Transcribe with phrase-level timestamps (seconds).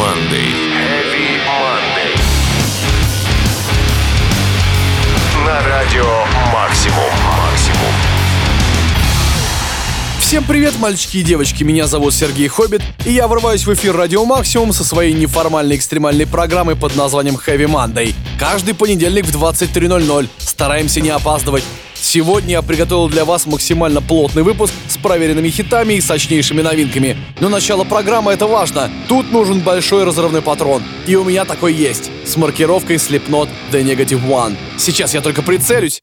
[0.00, 0.48] Monday.
[0.72, 2.16] Heavy Monday.
[5.44, 6.24] На радио
[6.54, 7.10] Максимум.
[7.36, 7.92] Максимум.
[10.18, 14.24] Всем привет, мальчики и девочки, меня зовут Сергей Хоббит, и я врываюсь в эфир Радио
[14.24, 18.14] Максимум со своей неформальной экстремальной программой под названием Heavy Monday.
[18.38, 20.28] Каждый понедельник в 23.00.
[20.38, 21.64] Стараемся не опаздывать.
[22.00, 27.16] Сегодня я приготовил для вас максимально плотный выпуск с проверенными хитами и сочнейшими новинками.
[27.40, 28.90] Но начало программы это важно.
[29.06, 30.82] Тут нужен большой разрывной патрон.
[31.06, 32.10] И у меня такой есть.
[32.24, 34.56] С маркировкой Slipknot The Negative One.
[34.78, 36.00] Сейчас я только прицелюсь.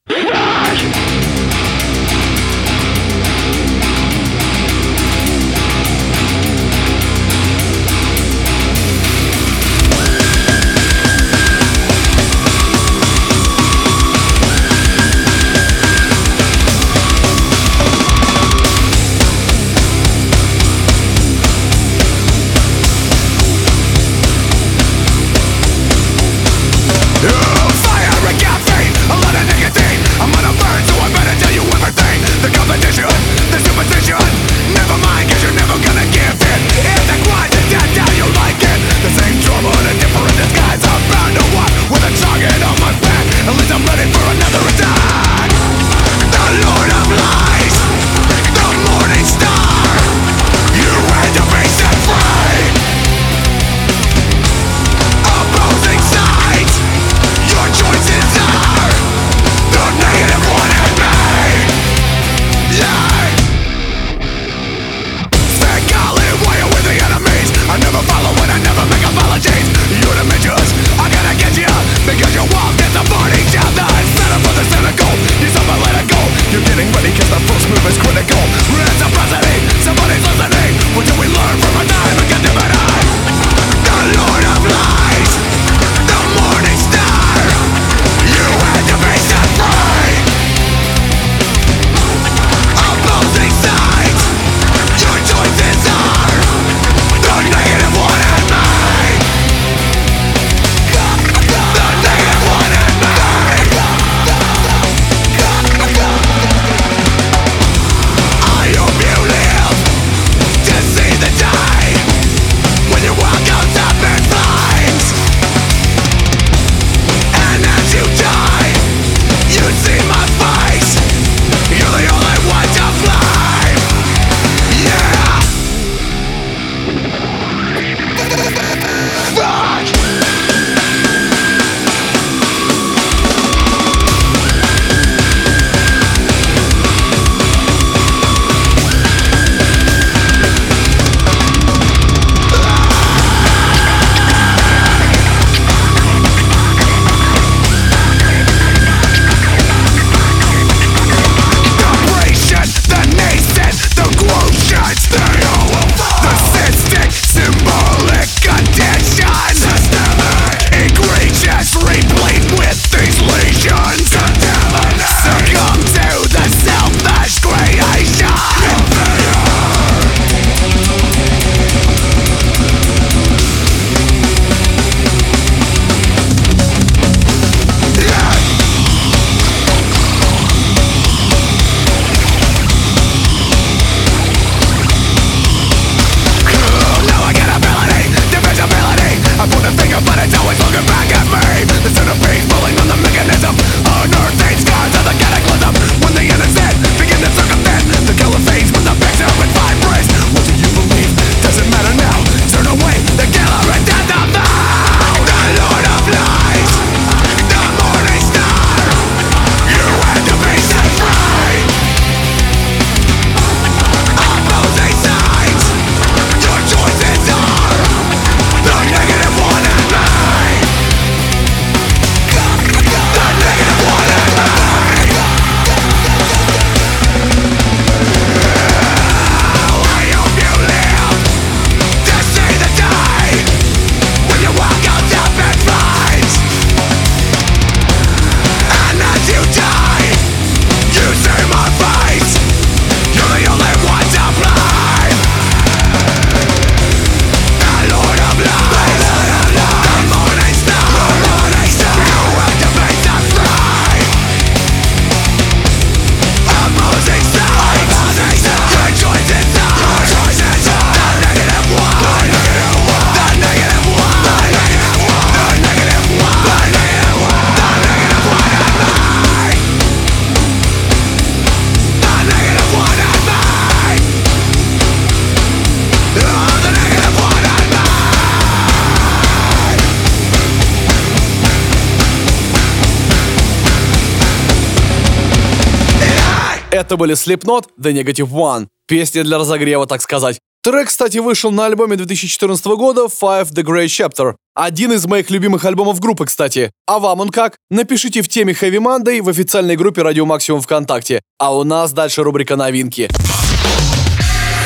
[286.87, 288.67] Это были Slipknot, The Negative One.
[288.87, 290.39] Песня для разогрева, так сказать.
[290.63, 294.35] Трек, кстати, вышел на альбоме 2014 года Five The Great Chapter.
[294.55, 296.71] Один из моих любимых альбомов группы, кстати.
[296.87, 297.57] А вам он как?
[297.69, 301.19] Напишите в теме Heavy Monday в официальной группе Радио Максимум ВКонтакте.
[301.37, 303.09] А у нас дальше рубрика новинки.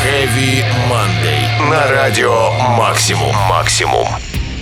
[0.05, 1.69] Heavy Monday.
[1.71, 3.35] На радио Максимум.
[3.49, 4.05] Максимум.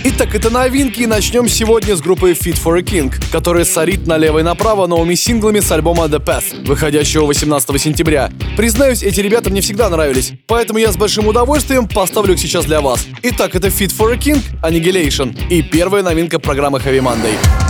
[0.02, 4.38] Итак, это новинки, и начнем сегодня с группы Fit for a King, которая сорит налево
[4.38, 8.30] и направо новыми синглами с альбома The Path, выходящего 18 сентября.
[8.56, 12.80] Признаюсь, эти ребята мне всегда нравились, поэтому я с большим удовольствием поставлю их сейчас для
[12.80, 13.06] вас.
[13.22, 17.69] Итак, это Fit for a King, Annihilation, и первая новинка программы Heavy Monday.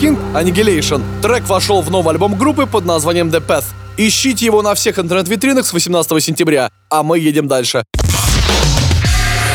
[0.00, 1.02] King Annihilation.
[1.20, 3.64] Трек вошел в новый альбом группы под названием The Path.
[3.98, 6.70] Ищите его на всех интернет-витринах с 18 сентября.
[6.88, 7.84] А мы едем дальше.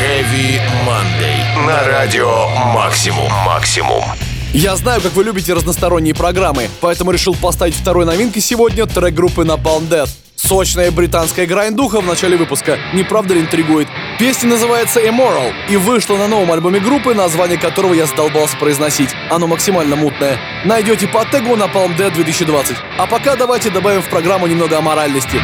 [0.00, 1.66] Heavy Monday.
[1.66, 3.28] На радио Максимум.
[3.44, 4.04] Максимум.
[4.52, 9.42] Я знаю, как вы любите разносторонние программы, поэтому решил поставить второй новинкой сегодня трек группы
[9.42, 10.10] Napalm Death.
[10.46, 13.88] Сочная британская грайндуха в начале выпуска, не правда ли интригует?
[14.16, 19.10] Песня называется Immoral и вышла на новом альбоме группы, название которого я задолбался произносить.
[19.28, 20.38] Оно максимально мутное.
[20.64, 22.76] Найдете по тегу на Palm Dead 2020.
[22.96, 25.40] А пока давайте добавим в программу немного аморальности.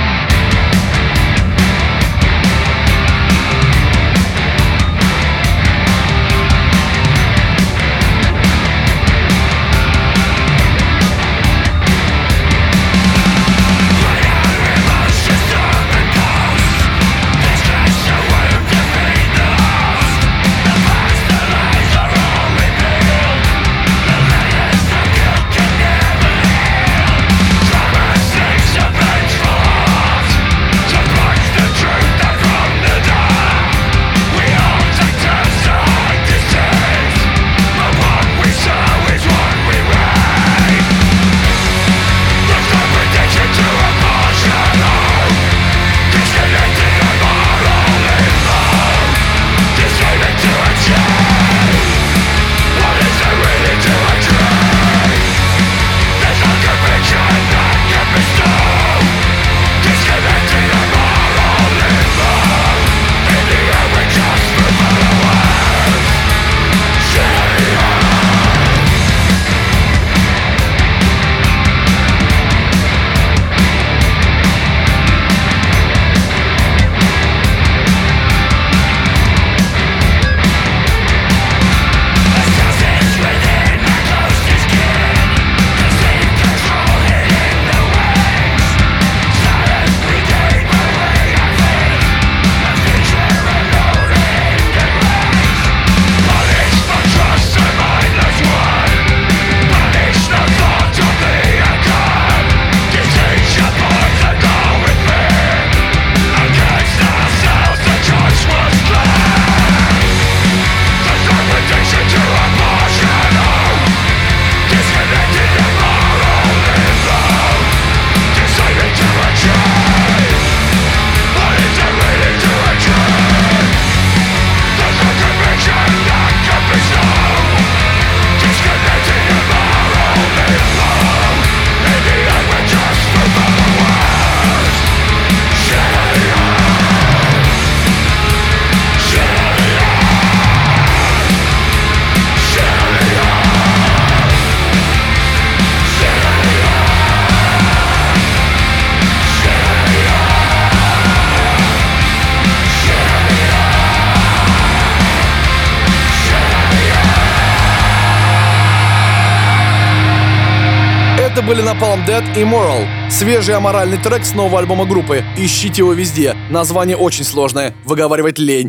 [162.12, 162.87] Dead и Moral.
[163.11, 165.25] Свежий аморальный трек с нового альбома группы.
[165.35, 166.37] Ищите его везде.
[166.50, 167.75] Название очень сложное.
[167.87, 168.69] Выговаривать лень.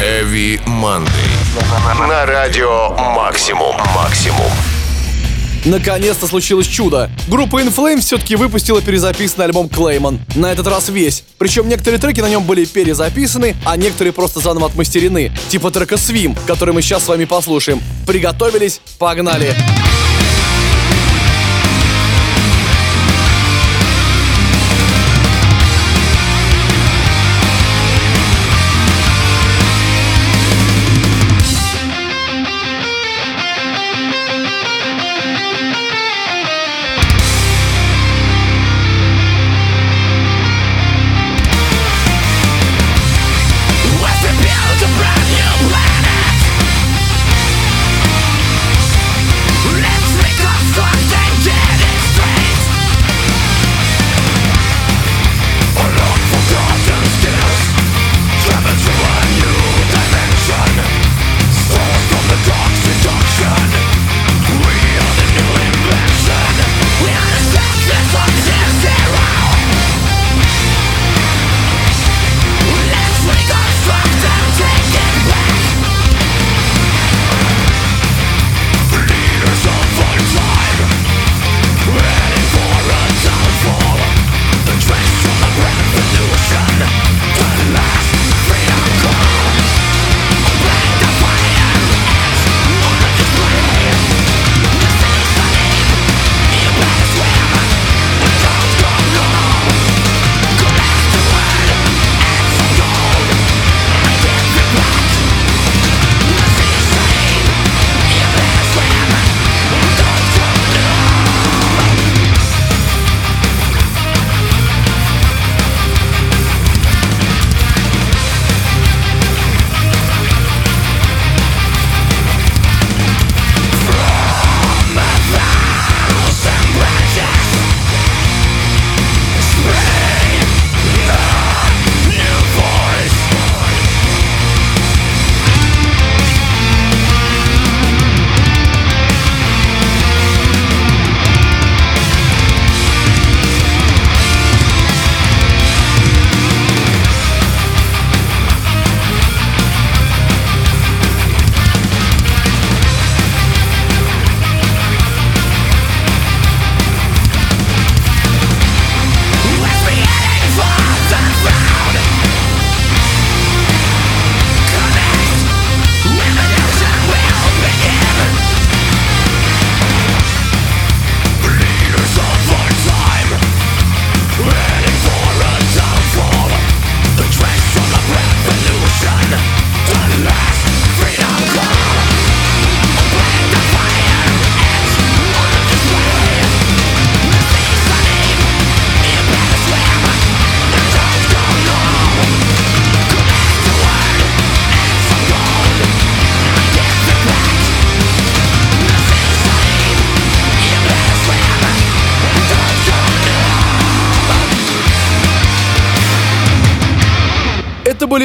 [0.00, 2.08] Heavy Monday.
[2.08, 3.76] На радио Максимум.
[3.94, 4.50] Максимум.
[5.66, 7.10] Наконец-то случилось чудо.
[7.28, 10.20] Группа In Flames все-таки выпустила перезаписанный альбом Clayman.
[10.34, 11.22] На этот раз весь.
[11.36, 15.30] Причем некоторые треки на нем были перезаписаны, а некоторые просто заново отмастерены.
[15.50, 17.82] Типа трека Swim, который мы сейчас с вами послушаем.
[18.06, 18.80] Приготовились?
[18.98, 19.48] Погнали!
[19.48, 19.81] Погнали!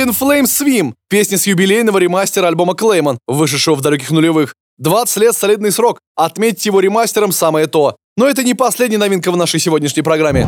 [0.08, 4.56] In Flames Swim, песня с юбилейного ремастера альбома Clayman, вышедшего в далеких нулевых.
[4.78, 7.98] 20 лет солидный срок, отметить его ремастером самое то.
[8.16, 10.48] Но это не последняя новинка в нашей сегодняшней программе.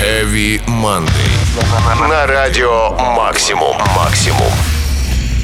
[0.00, 2.08] Heavy Monday.
[2.08, 3.76] На радио Максимум.
[3.94, 4.73] Максимум.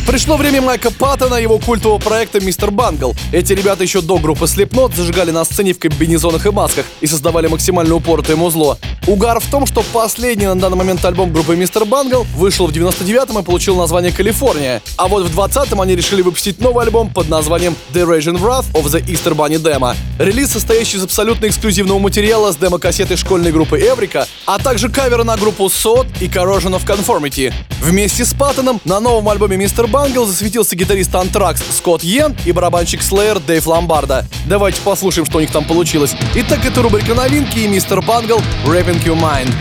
[0.06, 3.14] Пришло время Майка Паттона и его культового проекта «Мистер Бангл».
[3.32, 7.46] Эти ребята еще до группы Slipknot зажигали на сцене в комбинезонах и масках и создавали
[7.46, 8.76] максимально упоротое музло.
[9.06, 11.84] Угар в том, что последний на данный момент альбом группы «Mr.
[11.84, 14.82] Bungle» вышел в 99-м и получил название «California».
[14.96, 18.84] А вот в 20-м они решили выпустить новый альбом под названием «The Raging Wrath of
[18.86, 19.94] the Easter Bunny Demo».
[20.18, 25.36] Релиз, состоящий из абсолютно эксклюзивного материала с демо-кассеты школьной группы Эврика, а также кавер на
[25.36, 26.06] группу S.O.D.
[26.20, 27.52] и Corrosion of Conformity.
[27.80, 29.86] Вместе с Паттоном на новом альбоме «Mr.
[29.90, 34.24] Bungle» засветился гитарист Anthrax Скотт Йен и барабанщик Slayer Дэйв Ломбардо.
[34.46, 36.14] Давайте послушаем, что у них там получилось.
[36.34, 38.00] Итак, это рубрика новинки и «Mr.
[38.00, 39.52] Bungle» Raping Your Mind.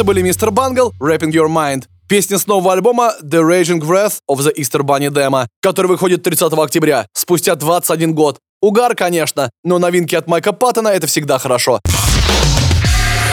[0.00, 1.84] Это были Мистер Бангл, Rapping Your Mind.
[2.08, 6.54] Песня с нового альбома The Raging Wrath of the Easter Bunny Demo, который выходит 30
[6.54, 8.38] октября, спустя 21 год.
[8.62, 11.80] Угар, конечно, но новинки от Майка Паттона— это всегда хорошо.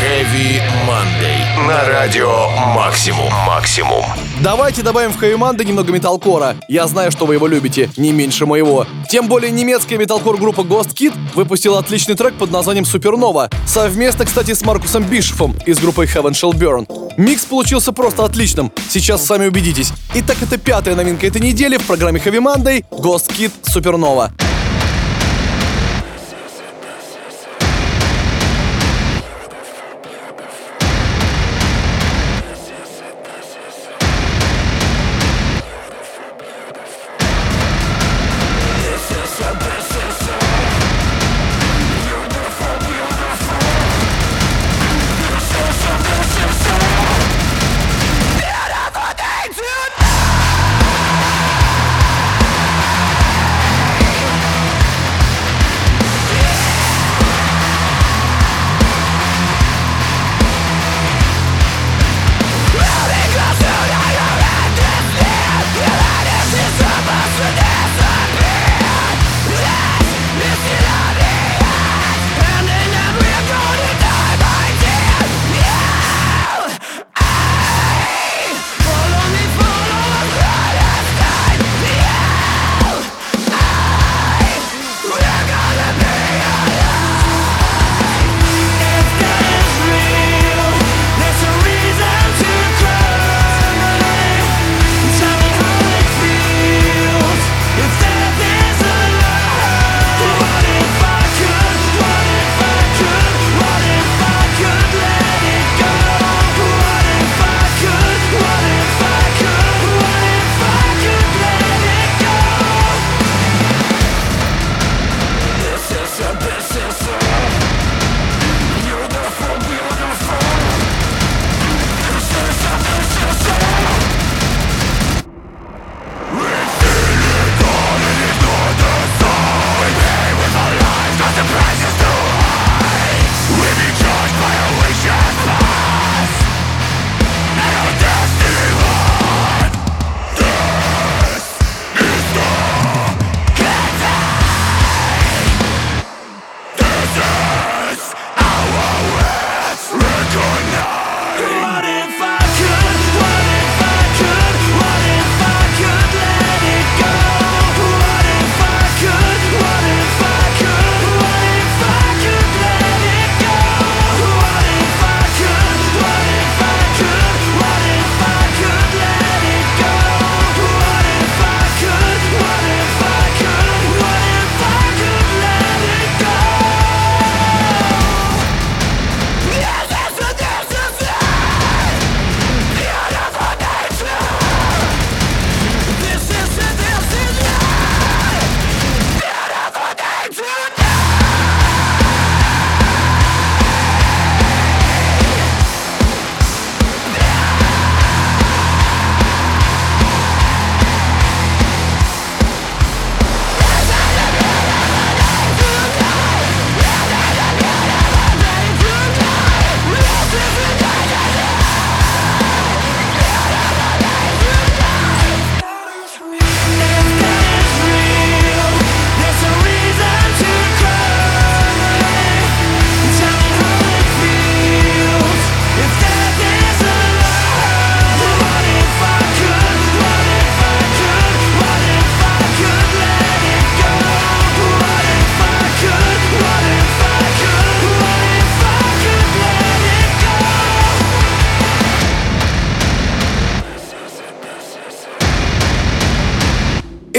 [0.01, 1.46] Heavy Monday.
[1.65, 3.33] На радио Максимум.
[3.47, 4.05] Максимум.
[4.43, 5.33] Давайте добавим в Хэви
[5.65, 6.55] немного металкора.
[6.67, 8.85] Я знаю, что вы его любите, не меньше моего.
[9.09, 13.49] Тем более немецкая металкор-группа Ghost Kid выпустила отличный трек под названием Супернова.
[13.65, 16.85] Совместно, кстати, с Маркусом Бишефом из группы Heaven Shall Burn.
[17.17, 18.71] Микс получился просто отличным.
[18.87, 19.93] Сейчас сами убедитесь.
[20.13, 24.31] Итак, это пятая новинка этой недели в программе Heavy Monday Ghost Kid Супернова.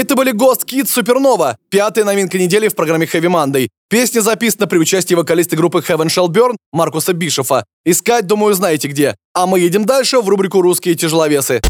[0.09, 3.67] Это были Ghostkid, Supernova, пятая новинка недели в программе Heavy Monday.
[3.91, 7.63] Песня записана при участии вокалиста группы Heaven Shall Burn Маркуса Бишоффа.
[7.85, 9.15] Искать, думаю, знаете где.
[9.35, 11.61] А мы едем дальше в рубрику «Русские тяжеловесы».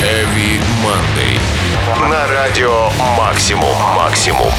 [0.00, 2.08] Heavy Monday.
[2.08, 3.76] На радио Максимум.
[3.94, 4.50] Максимум.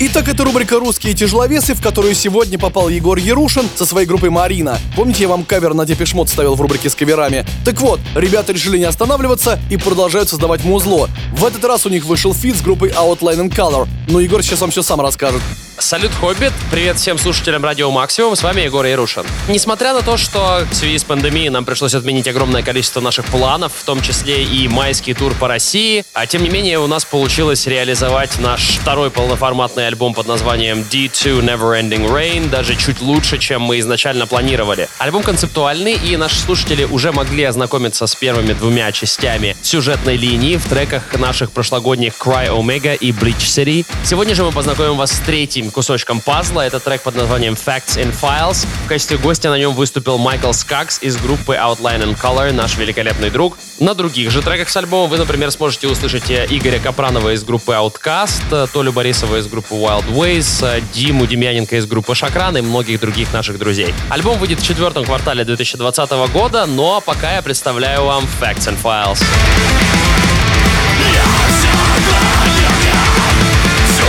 [0.00, 4.76] Итак, это рубрика «Русские тяжеловесы», в которую сегодня попал Егор Ярушин со своей группой «Марина».
[4.96, 7.46] Помните, я вам кавер на Depeche Mode ставил в рубрике с каверами?
[7.64, 11.08] Так вот, ребята решили не останавливаться и продолжают создавать музло.
[11.32, 14.62] В этот раз у них вышел feat с группой Outline in Color, но Егор сейчас
[14.62, 15.40] вам все сам расскажет.
[15.78, 16.52] Салют, Хоббит!
[16.70, 19.24] Привет всем слушателям Радио Максимум, с вами Егор Ярушин.
[19.48, 23.72] Несмотря на то, что в связи с пандемией нам пришлось отменить огромное количество наших планов,
[23.74, 27.66] в том числе и майский тур по России, а тем не менее у нас получилось
[27.66, 33.80] реализовать наш второй полноформатный альбом под названием D2 Neverending Rain даже чуть лучше, чем мы
[33.80, 34.88] изначально планировали.
[34.98, 40.68] Альбом концептуальный, и наши слушатели уже могли ознакомиться с первыми двумя частями сюжетной линии в
[40.68, 43.84] треках наших прошлогодних Cry Omega и Bleach City.
[44.04, 46.62] Сегодня же мы познакомим вас с третьим третьим кусочком пазла.
[46.62, 48.66] Это трек под названием Facts and Files.
[48.84, 53.30] В качестве гостя на нем выступил Майкл Скакс из группы Outline and Color, наш великолепный
[53.30, 53.56] друг.
[53.80, 57.72] На других же треках с альбома вы, например, сможете услышать э, Игоря Капранова из группы
[57.72, 62.60] Outcast, э, Толю Борисова из группы Wild Ways, э, Диму Демьяненко из группы Шакран и
[62.60, 63.94] многих других наших друзей.
[64.10, 69.22] Альбом выйдет в четвертом квартале 2020 года, но пока я представляю вам Facts and Files.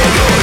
[0.06, 0.35] были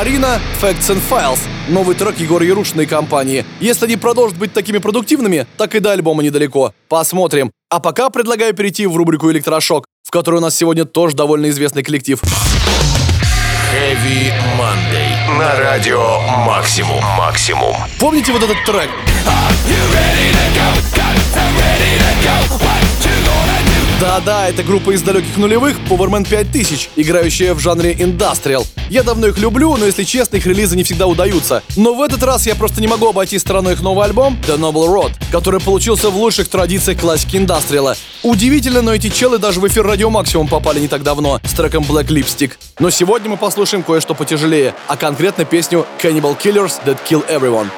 [0.00, 3.44] Марина, Facts and Files, новый трек Егора Ярушиной компании.
[3.60, 6.72] Если они продолжат быть такими продуктивными, так и до альбома недалеко.
[6.88, 7.50] Посмотрим.
[7.68, 11.82] А пока предлагаю перейти в рубрику «Электрошок», в которой у нас сегодня тоже довольно известный
[11.82, 12.18] коллектив.
[13.74, 15.38] Heavy Monday.
[15.38, 17.04] На радио Максимум.
[17.18, 17.76] Максимум.
[17.98, 18.88] Помните вот этот трек?
[24.00, 28.66] Да-да, это группа из далеких нулевых Powerman 5000, играющая в жанре индастриал.
[28.88, 31.62] Я давно их люблю, но если честно, их релизы не всегда удаются.
[31.76, 34.86] Но в этот раз я просто не могу обойти стороной их новый альбом The Noble
[34.86, 37.94] Road, который получился в лучших традициях классики индастриала.
[38.22, 41.84] Удивительно, но эти челы даже в эфир Радио Максимум попали не так давно с треком
[41.84, 42.52] Black Lipstick.
[42.78, 47.68] Но сегодня мы послушаем кое-что потяжелее, а конкретно песню Cannibal Killers That Kill Everyone.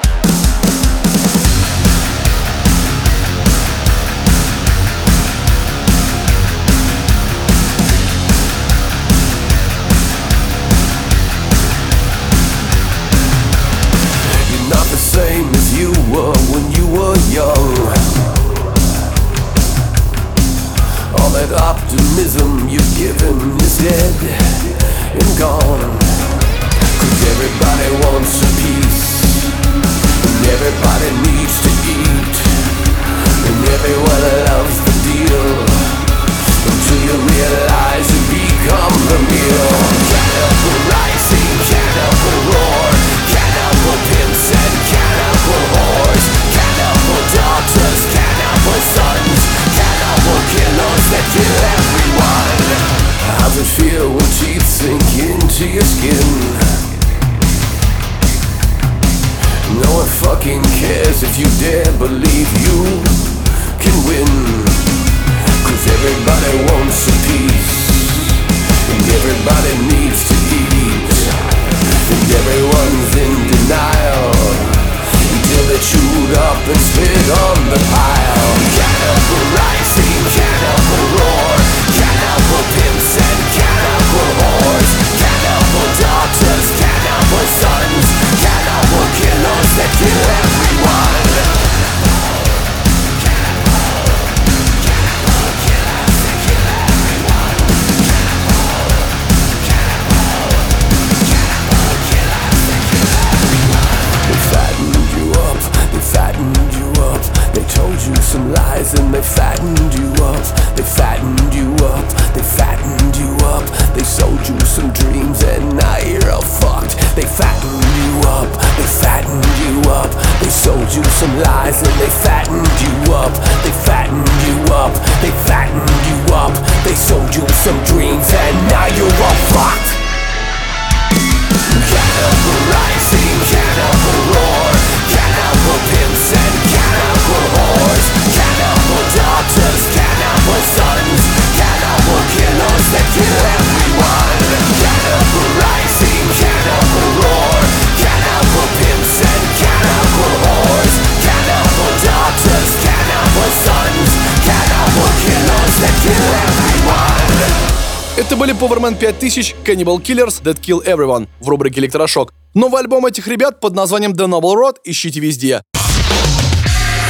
[159.23, 162.33] 2000 Cannibal Killers That Kill Everyone в рубрике «Электрошок».
[162.53, 165.61] Новый альбом этих ребят под названием The Noble Road ищите везде.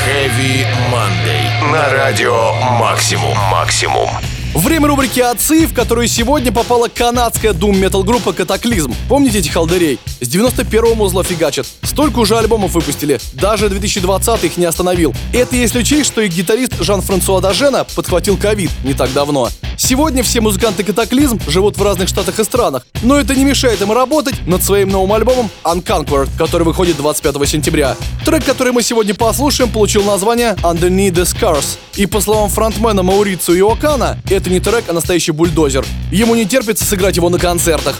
[0.05, 3.35] Heavy Monday на радио «Максимум».
[3.51, 4.09] «Максимум».
[4.55, 8.93] Время рубрики «Отцы», в которую сегодня попала канадская дум-метал группа «Катаклизм».
[9.09, 9.97] Помните этих халдерей?
[10.21, 11.65] С 91-го музла фигачат.
[11.81, 13.19] Столько уже альбомов выпустили.
[13.33, 15.11] Даже 2020 их не остановил.
[15.33, 19.49] Это если учесть, что их гитарист Жан-Франсуа Дажена подхватил ковид не так давно.
[19.75, 23.91] Сегодня все музыканты «Катаклизм» живут в разных штатах и странах, но это не мешает им
[23.91, 27.97] работать над своим новым альбомом Unconquered, который выходит 25 сентября.
[28.23, 31.77] Трек, который мы сегодня послушаем, получил название Underneath the Scars.
[31.95, 35.85] И по словам фронтмена Маурицу Иокана, это не трек, а настоящий бульдозер.
[36.11, 37.97] Ему не терпится сыграть его на концертах.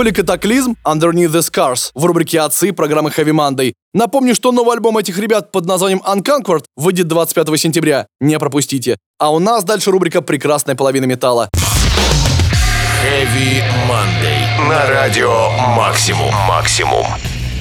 [0.00, 3.74] Были Катаклизм, Underneath the Scars в рубрике «Отцы» программы Heavy Monday.
[3.92, 8.06] Напомню, что новый альбом этих ребят под названием Unconquered выйдет 25 сентября.
[8.18, 8.96] Не пропустите.
[9.18, 11.50] А у нас дальше рубрика «Прекрасная половина металла».
[13.04, 14.68] Heavy Monday.
[14.70, 16.32] На радио Максимум.
[16.48, 17.04] Максимум.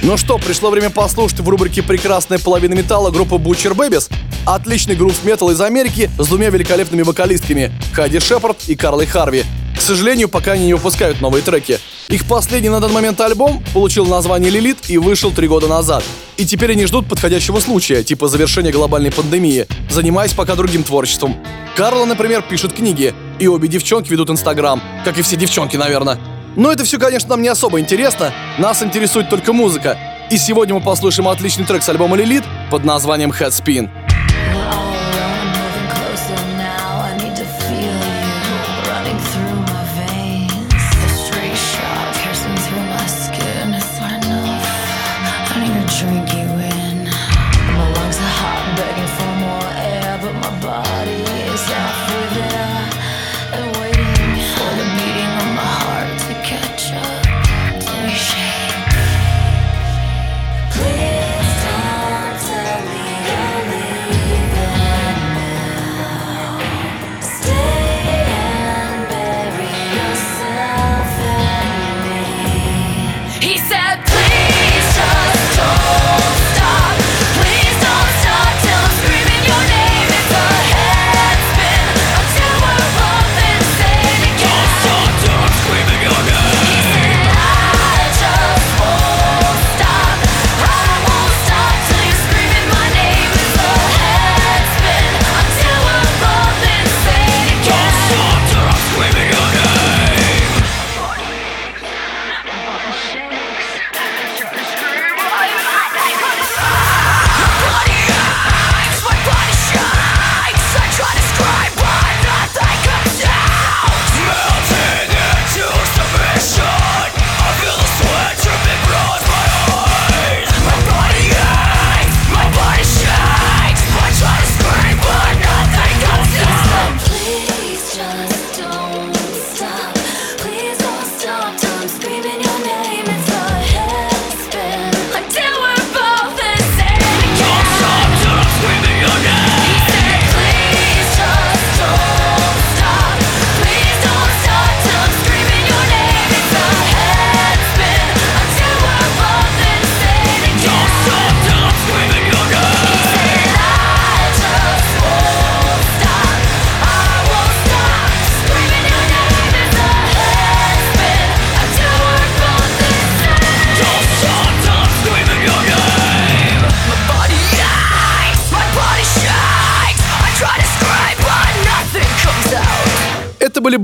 [0.01, 4.09] Ну что, пришло время послушать в рубрике «Прекрасная половина металла» группы Butcher Babies.
[4.45, 9.43] Отличный грув металл из Америки с двумя великолепными вокалистками– Хади Шепард и Карлой Харви.
[9.77, 11.79] К сожалению, пока они не выпускают новые треки.
[12.07, 16.03] Их последний на данный момент альбом получил название «Лилит» и вышел три года назад.
[16.37, 21.35] И теперь они ждут подходящего случая, типа завершения глобальной пандемии, занимаясь пока другим творчеством.
[21.75, 26.19] Карла, например, пишет книги, и обе девчонки ведут Инстаграм, как и все девчонки, наверное.
[26.55, 28.33] Но это все, конечно, нам не особо интересно.
[28.57, 29.97] Нас интересует только музыка.
[30.29, 33.89] И сегодня мы послушаем отличный трек с альбома «Лилит» под названием «Headspin».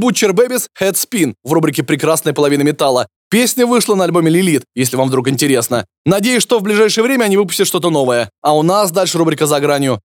[0.05, 3.07] Butcher Babies Headspin в рубрике «Прекрасная половина металла».
[3.31, 5.87] Песня вышла на альбоме «Лилит», если вам вдруг интересно.
[6.05, 8.29] Надеюсь, что в ближайшее время они выпустят что-то новое.
[8.43, 9.99] А у нас дальше рубрика «За гранью».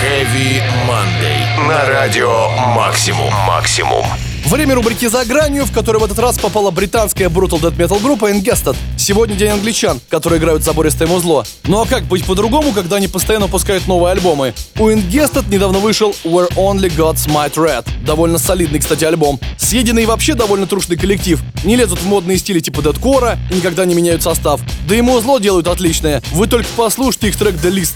[0.00, 1.68] Heavy Monday.
[1.68, 3.32] На радио «Максимум».
[3.48, 4.04] «Максимум».
[4.46, 8.30] Время рубрики «За гранью», в которой в этот раз попала британская Brutal Death Metal группа
[8.30, 8.76] Ingested.
[8.96, 11.44] Сегодня день англичан, которые играют забористое музло.
[11.64, 14.54] Ну а как быть по-другому, когда они постоянно пускают новые альбомы?
[14.78, 17.88] У Ingested недавно вышел Where Only Gods Might Red.
[18.04, 19.40] Довольно солидный, кстати, альбом.
[19.58, 21.40] Съеденный и вообще довольно трушный коллектив.
[21.64, 24.60] Не лезут в модные стили типа дедкора, никогда не меняют состав.
[24.88, 26.22] Да и музло делают отличное.
[26.30, 27.94] Вы только послушайте их трек «The List».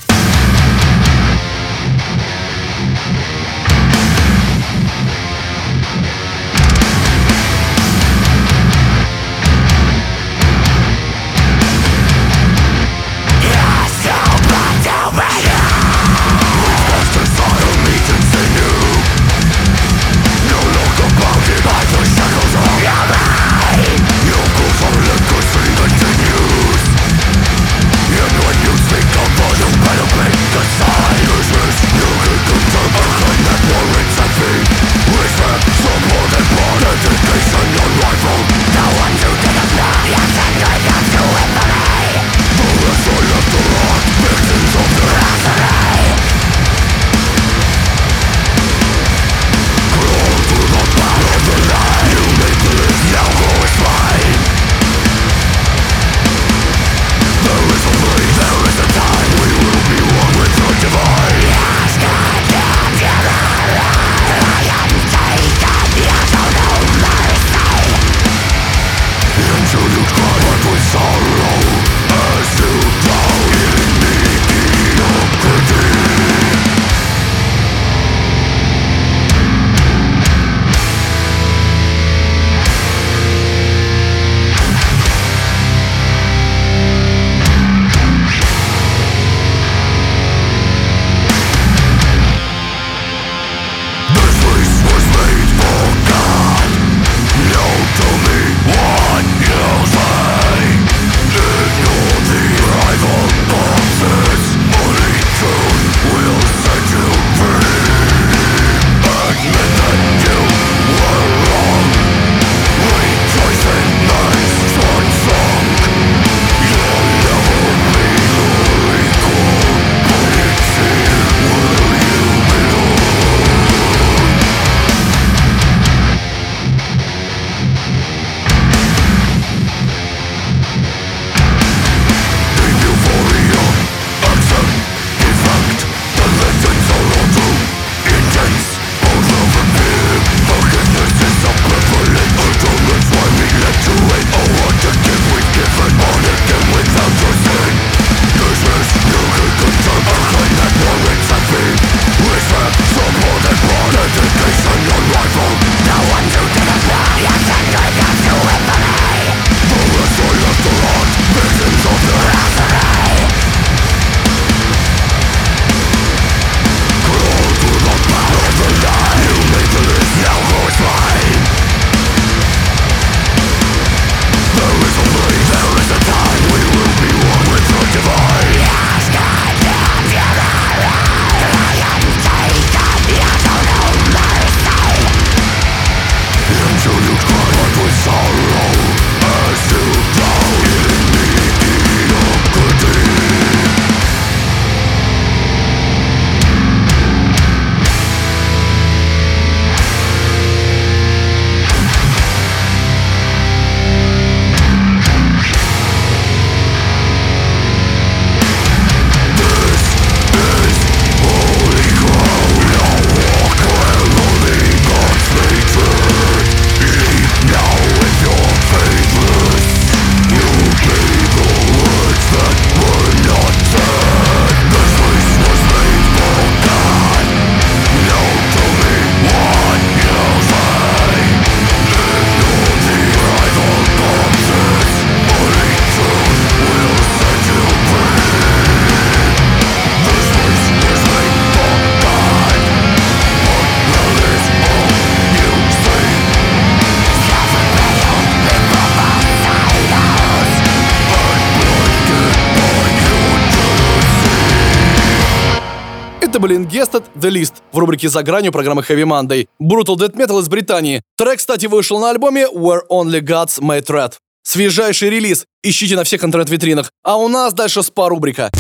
[257.21, 259.47] The List в рубрике «За гранью» программы Heavy Monday.
[259.63, 261.03] Brutal Death Metal из Британии.
[261.17, 264.15] Трек, кстати, вышел на альбоме Where Only Gods Made Red.
[264.43, 265.45] Свежайший релиз.
[265.63, 266.91] Ищите на всех интернет-витринах.
[267.05, 268.51] А у нас дальше спа-рубрика.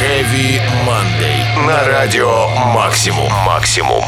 [0.00, 1.66] Heavy Monday.
[1.66, 3.30] На радио Максимум.
[3.44, 4.04] Максимум.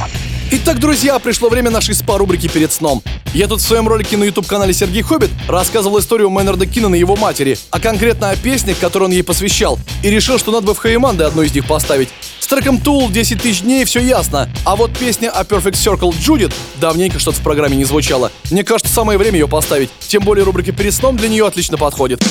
[0.52, 3.02] Итак, друзья, пришло время нашей спа-рубрики перед сном.
[3.32, 7.14] Я тут в своем ролике на YouTube-канале Сергей Хоббит рассказывал историю Мэннерда Киннона и его
[7.14, 10.82] матери, а конкретно о песнях, которые он ей посвящал, и решил, что надо бы в
[10.82, 12.08] Хейманде одну из них поставить.
[12.40, 16.54] С треком Tool 10 тысяч дней все ясно, а вот песня о Perfect Circle Judith
[16.80, 18.32] давненько что-то в программе не звучало.
[18.50, 22.24] Мне кажется, самое время ее поставить, тем более рубрика перед сном для нее отлично подходит.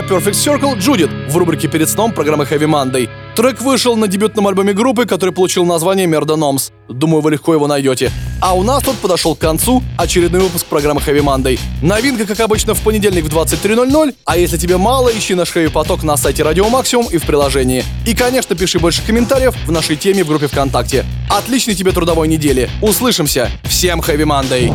[0.00, 3.08] Perfect Circle Judith в рубрике «Перед сном» программы Heavy Monday.
[3.36, 6.70] Трек вышел на дебютном альбоме группы, который получил название Мерда Номс.
[6.88, 8.10] Думаю, вы легко его найдете.
[8.40, 11.58] А у нас тут подошел к концу очередной выпуск программы Heavy Monday.
[11.82, 16.02] Новинка, как обычно, в понедельник в 23.00, а если тебе мало, ищи наш Heavy Поток
[16.02, 17.84] на сайте Радио Максимум и в приложении.
[18.06, 21.04] И, конечно, пиши больше комментариев в нашей теме в группе ВКонтакте.
[21.28, 22.68] Отличной тебе трудовой недели.
[22.82, 23.50] Услышимся.
[23.64, 24.74] Всем Heavy Monday.